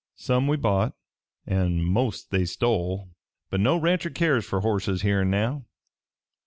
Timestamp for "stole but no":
2.45-3.77